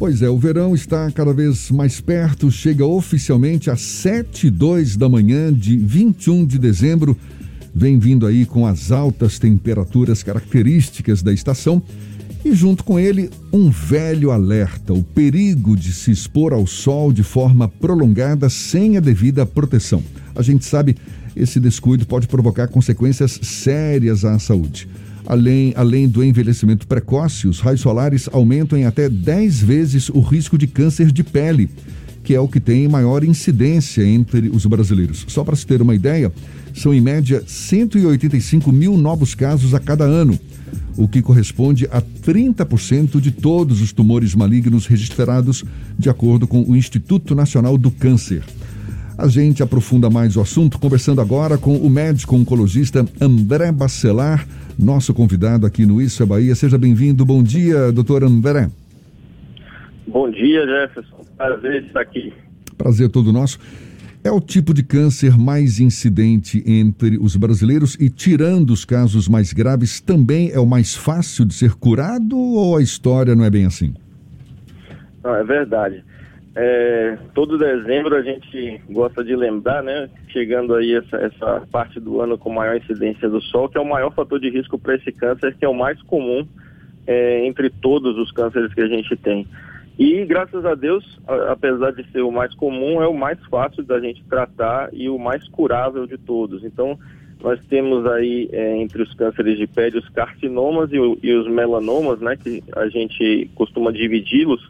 [0.00, 4.96] Pois é, o verão está cada vez mais perto, chega oficialmente às 7 e 2
[4.96, 7.14] da manhã de 21 de dezembro.
[7.74, 11.82] Vem vindo aí com as altas temperaturas características da estação
[12.42, 17.22] e, junto com ele, um velho alerta: o perigo de se expor ao sol de
[17.22, 20.02] forma prolongada sem a devida proteção.
[20.34, 20.96] A gente sabe
[21.36, 24.88] esse descuido pode provocar consequências sérias à saúde.
[25.26, 30.58] Além, além do envelhecimento precoce, os raios solares aumentam em até 10 vezes o risco
[30.58, 31.70] de câncer de pele,
[32.24, 35.24] que é o que tem maior incidência entre os brasileiros.
[35.28, 36.32] Só para se ter uma ideia,
[36.74, 40.38] são em média 185 mil novos casos a cada ano,
[40.96, 45.64] o que corresponde a 30% de todos os tumores malignos registrados,
[45.98, 48.42] de acordo com o Instituto Nacional do Câncer.
[49.16, 54.46] A gente aprofunda mais o assunto conversando agora com o médico oncologista André Bacelar,
[54.80, 56.54] nosso convidado aqui no Isso é Bahia.
[56.54, 57.24] Seja bem-vindo.
[57.24, 58.68] Bom dia, doutor André.
[60.06, 61.24] Bom dia, Jefferson.
[61.36, 62.32] Prazer estar aqui.
[62.76, 63.58] Prazer todo nosso.
[64.22, 69.52] É o tipo de câncer mais incidente entre os brasileiros e, tirando os casos mais
[69.52, 73.64] graves, também é o mais fácil de ser curado ou a história não é bem
[73.64, 73.94] assim?
[75.24, 76.04] Não, é verdade.
[76.54, 80.10] É, todo dezembro a gente gosta de lembrar, né?
[80.28, 83.88] Chegando aí essa, essa parte do ano com maior incidência do sol, que é o
[83.88, 86.46] maior fator de risco para esse câncer, que é o mais comum
[87.06, 89.46] é, entre todos os cânceres que a gente tem.
[89.96, 93.84] E graças a Deus, a, apesar de ser o mais comum, é o mais fácil
[93.84, 96.64] da gente tratar e o mais curável de todos.
[96.64, 96.98] Então,
[97.42, 102.20] nós temos aí é, entre os cânceres de pele os carcinomas e, e os melanomas,
[102.20, 102.36] né?
[102.36, 104.69] Que a gente costuma dividi-los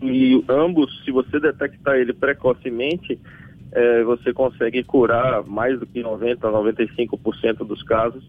[0.00, 3.18] e ambos, se você detectar ele precocemente,
[3.72, 8.24] é, você consegue curar mais do que 90%, 95% dos casos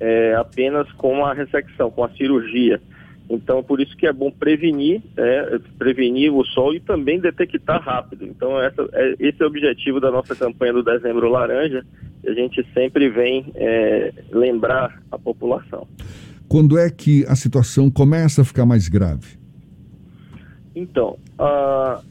[0.00, 2.80] é, apenas com a ressecção, com a cirurgia.
[3.28, 8.24] Então, por isso que é bom prevenir, é, prevenir o sol e também detectar rápido.
[8.24, 11.84] Então, essa, é, esse é o objetivo da nossa campanha do Dezembro Laranja,
[12.26, 15.86] a gente sempre vem é, lembrar a população.
[16.48, 19.39] Quando é que a situação começa a ficar mais grave?
[20.80, 22.02] Então, uh,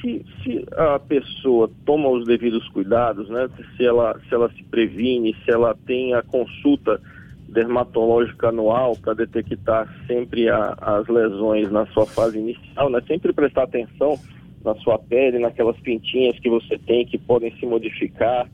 [0.00, 3.46] se, se, a pessoa toma os devidos cuidados, né,
[3.76, 6.98] se, ela, se ela se previne, se ela tem a consulta
[7.46, 13.64] dermatológica anual para detectar sempre a, as lesões na sua fase inicial, né, sempre prestar
[13.64, 14.18] atenção
[14.64, 18.48] na sua pele, naquelas pintinhas que você tem que podem se modificar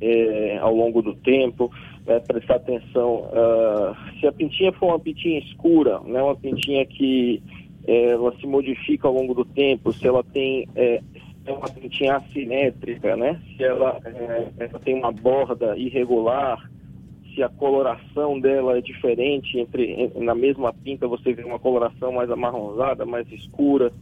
[0.00, 1.70] é, ao longo do tempo,
[2.06, 7.42] né, prestar atenção uh, se a pintinha for uma pintinha escura, né, uma pintinha que
[7.86, 11.00] ela se modifica ao longo do tempo, se ela tem é,
[11.46, 13.40] uma pintinha assimétrica, né?
[13.56, 16.68] Se ela, é, ela tem uma borda irregular,
[17.34, 22.30] se a coloração dela é diferente entre na mesma pinta você vê uma coloração mais
[22.30, 23.92] amarronzada, mais escura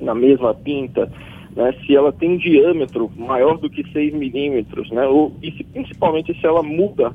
[0.00, 1.10] na mesma pinta,
[1.56, 1.74] né?
[1.84, 5.06] Se ela tem um diâmetro maior do que 6 milímetros, né?
[5.06, 7.12] Ou, e se, principalmente se ela muda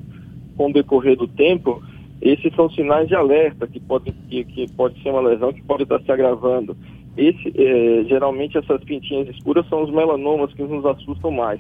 [0.58, 1.81] com o decorrer do tempo,
[2.23, 5.84] esses são sinais de alerta que pode, que, que pode ser uma lesão que pode
[5.84, 6.75] estar se agravando.
[7.17, 11.59] Esse, é, geralmente essas pintinhas escuras são os melanomas que nos assustam mais.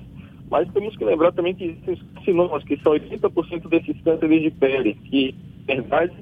[0.49, 1.95] Mas temos que lembrar também que existem
[2.39, 5.35] os que são 80% desses cânceres de pele, que,
[5.67, 6.13] na verdade,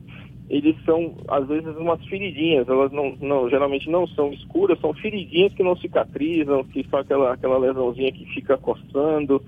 [0.49, 2.67] eles são, às vezes, umas feridinhas.
[2.67, 7.33] Elas não, não, geralmente não são escuras, são feridinhas que não cicatrizam, que são aquela,
[7.33, 9.39] aquela lesãozinha que fica coçando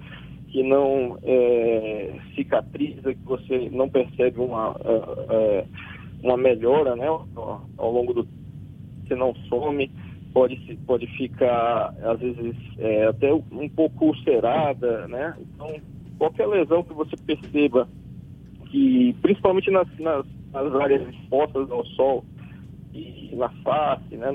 [0.54, 5.66] que não é, cicatriza, que você não percebe uma, é, é
[6.22, 7.28] uma melhora né, ao,
[7.76, 8.28] ao longo do
[9.04, 9.92] você não some,
[10.32, 15.36] pode, pode ficar, às vezes, é, até um pouco ulcerada, né?
[15.42, 15.76] Então,
[16.18, 17.90] qualquer lesão que você perceba,
[18.68, 22.24] que principalmente nas, nas, nas áreas expostas ao sol,
[22.94, 24.32] e na face, né,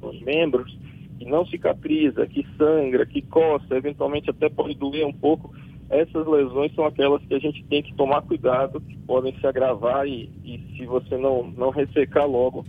[0.00, 0.78] nos membros,
[1.18, 5.52] que não cicatriza, que sangra, que coça, eventualmente até pode doer um pouco,
[5.90, 10.06] essas lesões são aquelas que a gente tem que tomar cuidado, que podem se agravar
[10.06, 12.64] e, e se você não, não ressecar logo,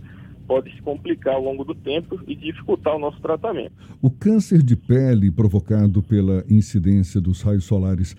[0.46, 3.72] pode se complicar ao longo do tempo e dificultar o nosso tratamento.
[4.02, 8.16] O câncer de pele provocado pela incidência dos raios solares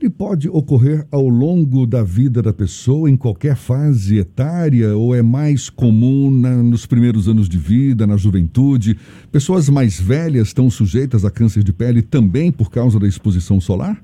[0.00, 5.20] ele pode ocorrer ao longo da vida da pessoa, em qualquer fase etária, ou é
[5.20, 8.96] mais comum na, nos primeiros anos de vida, na juventude?
[9.30, 14.02] Pessoas mais velhas estão sujeitas a câncer de pele também por causa da exposição solar?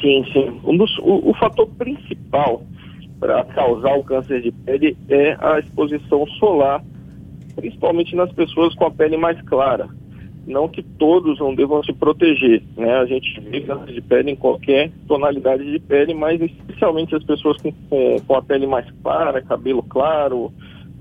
[0.00, 0.60] Sim, sim.
[0.64, 2.62] Um dos, o, o fator principal
[3.18, 6.84] para causar o câncer de pele é a exposição solar,
[7.56, 9.88] principalmente nas pessoas com a pele mais clara
[10.46, 12.94] não que todos não devam se proteger, né?
[12.98, 17.56] A gente vê câncer de pele em qualquer tonalidade de pele, mas especialmente as pessoas
[17.60, 20.52] com, com, com, a pele mais clara, cabelo claro,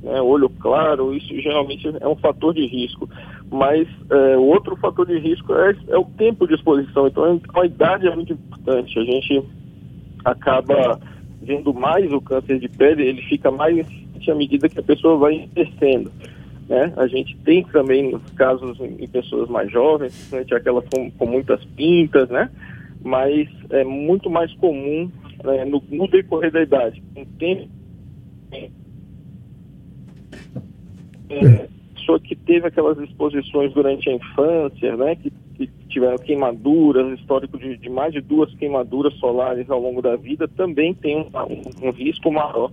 [0.02, 3.08] né, olho claro, isso geralmente é um fator de risco.
[3.52, 7.08] Mas é, outro fator de risco é, é, o tempo de exposição.
[7.08, 8.98] Então a idade é muito importante.
[8.98, 9.44] A gente
[10.24, 11.00] acaba
[11.40, 13.86] vendo mais o câncer de pele, ele fica mais
[14.28, 16.12] à medida que a pessoa vai envelhecendo.
[16.68, 16.94] Né?
[16.98, 22.30] A gente tem também casos em pessoas mais jovens, principalmente aquelas com, com muitas pintas,
[22.30, 22.50] né?
[23.04, 25.12] mas é muito mais comum
[25.44, 27.04] né, no, no, decorrer da idade.
[27.38, 27.70] Tem
[31.30, 37.60] é, pessoa que teve aquelas exposições durante a infância, né, que, que tiveram queimaduras, histórico
[37.60, 41.88] de, de, mais de duas queimaduras solares ao longo da vida, também tem um, um,
[41.88, 42.72] um risco maior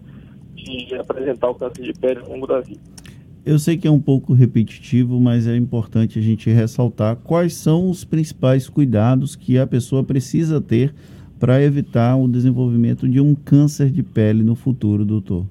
[0.55, 2.92] de apresentar o câncer de pele ao longo da vida.
[3.45, 7.91] Eu sei que é um pouco repetitivo, mas é importante a gente ressaltar quais são
[7.91, 10.95] os principais cuidados que a pessoa precisa ter
[11.41, 15.45] para evitar o desenvolvimento de um câncer de pele no futuro, doutor.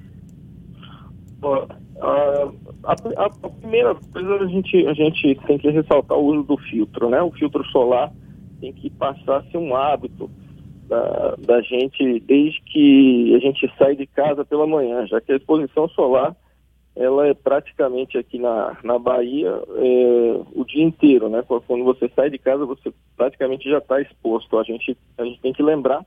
[2.01, 2.51] a,
[2.85, 7.09] a, a, primeira coisa a gente, a gente tem que ressaltar o uso do filtro,
[7.09, 7.21] né?
[7.21, 8.09] O filtro solar
[8.61, 10.31] tem que passar a ser um hábito
[10.87, 15.35] da, da gente desde que a gente sai de casa pela manhã, já que a
[15.35, 16.33] exposição solar
[17.01, 21.43] ela é praticamente aqui na, na Bahia é, o dia inteiro, né?
[21.47, 24.57] Quando você sai de casa, você praticamente já está exposto.
[24.57, 26.05] A gente, a gente tem que lembrar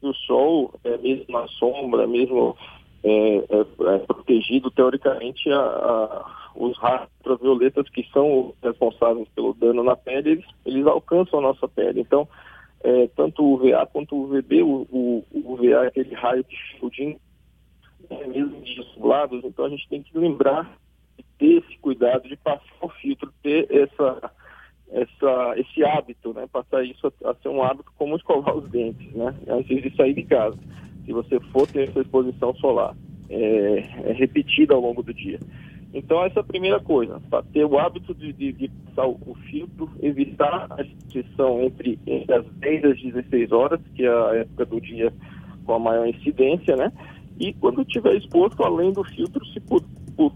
[0.00, 2.56] que o sol, é, mesmo na sombra, mesmo
[3.02, 9.82] é, é, é protegido, teoricamente, a, a, os raios ultravioletas que são responsáveis pelo dano
[9.82, 12.00] na pele, eles, eles alcançam a nossa pele.
[12.00, 12.28] Então,
[12.82, 16.56] é, tanto o UVA quanto o UVB, o, o, o UVA é aquele raio que
[16.56, 17.16] fica o dia
[18.26, 20.78] mesmo de lados, então a gente tem que lembrar
[21.16, 24.30] de ter esse cuidado de passar o filtro, ter essa,
[24.90, 26.46] essa, esse hábito, né?
[26.52, 29.34] Passar isso a, a ser um hábito como escovar os dentes, né?
[29.48, 30.58] Antes de sair de casa.
[31.04, 32.96] Se você for ter essa exposição solar,
[33.28, 35.38] é, é repetida ao longo do dia.
[35.94, 39.34] Então, essa é a primeira coisa, para ter o hábito de, de, de passar o,
[39.48, 44.34] filtro, evitar a exposição entre, entre as 10 e as 16 horas, que é a
[44.34, 45.12] época do dia
[45.64, 46.92] com a maior incidência, né?
[47.38, 49.60] E quando estiver exposto, além do filtro, se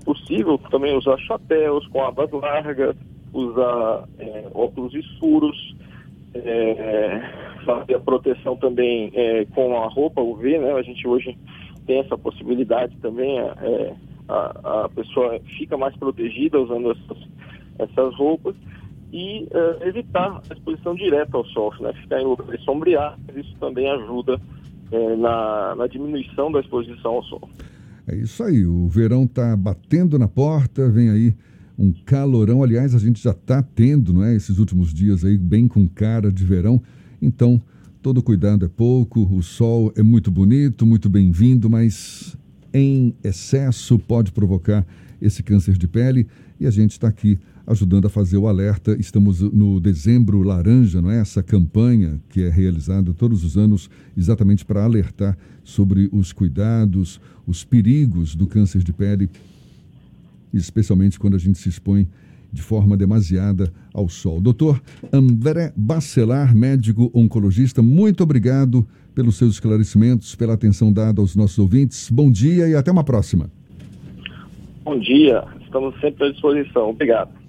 [0.05, 2.95] possível, também usar chapéus com abas largas,
[3.33, 5.75] usar é, óculos escuros,
[6.35, 7.23] é,
[7.65, 10.73] fazer a proteção também é, com a roupa UV, né?
[10.73, 11.37] A gente hoje
[11.87, 13.95] tem essa possibilidade também, é,
[14.29, 17.19] a, a pessoa fica mais protegida usando essas,
[17.79, 18.55] essas roupas
[19.13, 21.93] e é, evitar a exposição direta ao sol, né?
[21.95, 24.39] Ficar em lugares sombreados, isso também ajuda
[24.93, 27.49] é, na, na diminuição da exposição ao sol.
[28.07, 31.35] É isso aí, o verão está batendo na porta, vem aí
[31.79, 32.63] um calorão.
[32.63, 34.35] Aliás, a gente já está tendo, não é?
[34.35, 36.83] Esses últimos dias aí, bem com cara de verão.
[37.23, 37.61] Então,
[38.03, 39.23] todo cuidado é pouco.
[39.33, 42.37] O sol é muito bonito, muito bem-vindo, mas
[42.73, 44.87] em excesso pode provocar
[45.21, 46.27] esse câncer de pele.
[46.59, 48.97] E a gente está aqui ajudando a fazer o alerta.
[48.99, 51.21] Estamos no Dezembro Laranja, não é?
[51.21, 57.65] Essa campanha que é realizada todos os anos exatamente para alertar sobre os cuidados, os
[57.65, 59.29] perigos do câncer de pele,
[60.53, 62.09] especialmente quando a gente se expõe
[62.53, 64.41] de forma demasiada ao sol.
[64.41, 64.83] Doutor
[65.13, 72.11] André Bacelar, médico oncologista, muito obrigado pelos seus esclarecimentos, pela atenção dada aos nossos ouvintes.
[72.11, 73.51] Bom dia e até uma próxima.
[74.85, 76.91] Bom dia, estamos sempre à disposição.
[76.91, 77.40] Obrigado.